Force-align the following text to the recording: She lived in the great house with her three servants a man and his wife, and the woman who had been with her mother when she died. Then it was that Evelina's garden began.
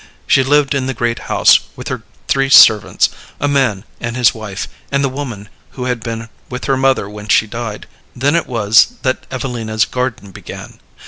She 0.25 0.43
lived 0.43 0.73
in 0.73 0.87
the 0.87 0.95
great 0.95 1.19
house 1.29 1.59
with 1.75 1.89
her 1.89 2.01
three 2.27 2.49
servants 2.49 3.11
a 3.39 3.47
man 3.47 3.83
and 3.99 4.15
his 4.17 4.33
wife, 4.33 4.67
and 4.91 5.03
the 5.03 5.09
woman 5.09 5.47
who 5.77 5.85
had 5.85 5.99
been 5.99 6.27
with 6.49 6.65
her 6.65 6.75
mother 6.75 7.07
when 7.07 7.27
she 7.27 7.45
died. 7.45 7.85
Then 8.15 8.35
it 8.35 8.47
was 8.47 8.93
that 9.03 9.27
Evelina's 9.29 9.85
garden 9.85 10.31
began. 10.31 10.79